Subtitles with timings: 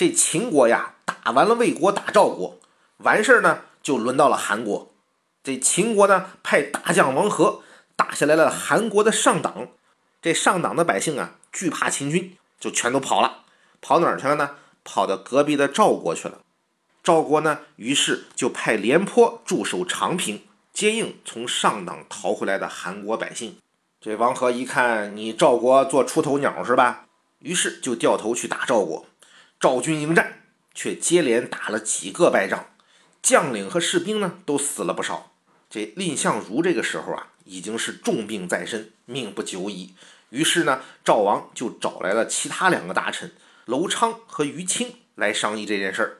[0.00, 2.58] 这秦国呀，打完了魏国，打赵国，
[2.96, 4.90] 完事儿呢，就轮到了韩国。
[5.44, 7.60] 这秦国呢，派大将王和
[7.96, 9.68] 打下来了韩国的上党。
[10.22, 13.42] 这上党的百姓啊，惧怕秦军，就全都跑了。
[13.82, 14.52] 跑哪儿去了呢？
[14.84, 16.38] 跑到隔壁的赵国去了。
[17.02, 23.58] 赵国呢，于是就派廉颇驻守长平，接应从上党逃回来的韩国百姓。
[24.00, 27.04] 这王和一看，你赵国做出头鸟是吧？
[27.40, 29.04] 于是就掉头去打赵国。
[29.60, 30.40] 赵军迎战，
[30.74, 32.70] 却接连打了几个败仗，
[33.20, 35.32] 将领和士兵呢都死了不少。
[35.68, 39.92] 这蔺相如这个时候啊，已经是重病在身，命不久矣。
[40.30, 43.32] 于是呢，赵王就找来了其他两个大臣
[43.66, 46.16] 楼昌和于清来商议这件事儿。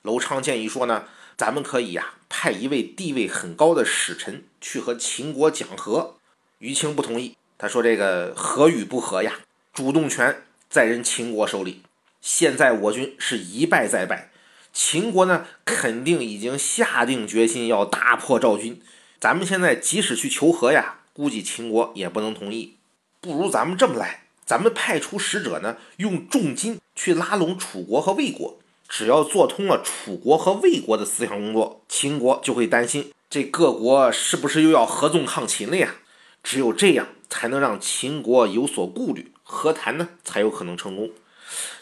[0.00, 1.04] 楼昌建议说呢，
[1.36, 6.16] 咱们可以呀派一位地位很高的使臣去和秦国讲和。
[6.60, 9.40] 于清不同意，他说这个和与不和呀，
[9.74, 11.82] 主动权在人秦国手里。
[12.20, 14.30] 现在我军是一败再败，
[14.72, 18.80] 秦国呢肯定已经下定决心要大破赵军。
[19.18, 22.76] 咱们现在即使去求和呀，估计秦国也不能同意。
[23.20, 28.58] 不如咱们这么来，咱们派出使者呢，用重金去拉拢楚国和魏国。
[28.88, 35.94] 只要做通了楚国和魏国的思想工作，秦国就会担心这各国是不是又要合纵抗秦了呀？
[36.42, 41.10] 只有这样才能让秦国有所顾虑，和谈呢才有可能成功。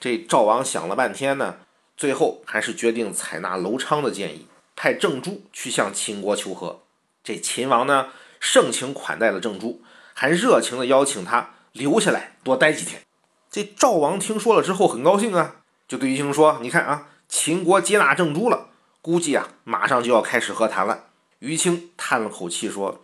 [0.00, 1.56] 这赵王想了半天呢，
[1.96, 6.82] 最后还是决定采纳楼昌的建议，派郑珠去向秦国求和。
[7.22, 8.08] 这秦王呢，
[8.40, 13.02] 盛情款待了郑珠，还热情地邀请他留下来多待几天。
[13.50, 21.04] 这赵王听说了之后很高兴啊，就对于清说：“你看啊，秦国接纳郑珠了，估计啊马上就要开始和谈了。”
[21.38, 23.02] 于清叹了口气说：“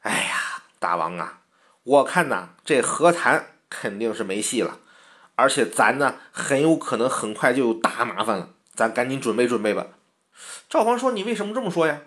[0.00, 1.40] 哎呀，大王啊，
[1.82, 4.78] 我看呐，这和谈肯定是没戏了。”
[5.36, 9.86] 而且咱呢，很有可能很快就有大麻烦了，咱赶紧准备准备吧。
[10.68, 12.00] 赵王说：“你为什么这么说呀？”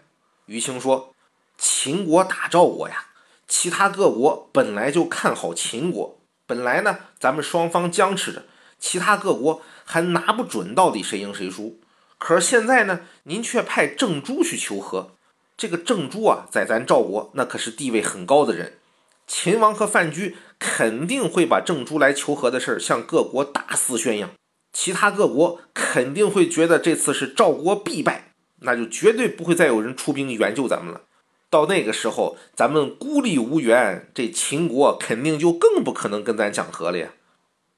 [0.48, 1.14] 于清说
[1.58, 3.06] ：“秦国打赵国呀，
[3.48, 8.46] 其他各国本来就看好秦国，本来呢，咱们双方僵持着，
[8.80, 11.80] 其他各国还拿不准到底谁赢谁输。
[12.18, 15.12] 可是现在呢，您却派郑珠去求和，
[15.56, 18.78] 这个郑珠啊，在咱赵国那可是地位很高的人。”
[19.30, 24.32] 秦王和范雎肯定会把郑珠来求和的事儿向各国大肆宣扬，
[24.74, 31.02] 其他各国肯定会觉得这次是赵国必败，那就绝对不会再有人出兵援救咱们了。
[31.52, 37.10] 到那个时候，咱们孤立无援，这秦国肯定就更不可能跟咱讲和了呀。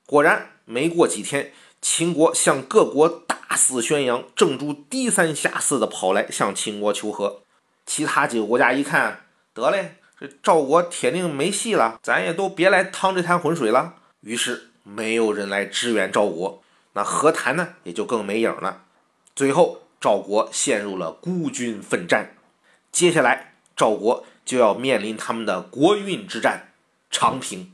[0.06, 1.52] 果然，没过几天，
[1.82, 7.42] 秦国向各国大肆宣扬，郑珠低三下四的跑来向秦国求和。
[7.86, 9.96] 其他几个国家一看，得嘞。
[10.22, 13.96] 这赵国铁定没戏了，咱也都别来趟这滩浑水了。
[14.20, 16.62] 于是没有人来支援赵国，
[16.94, 18.84] 那和谈呢也就更没影了。
[19.36, 22.36] 最后赵国陷入了孤军奋战，
[22.92, 26.68] 接下来赵国就要面临他们的国运之战——
[27.10, 27.72] 长平。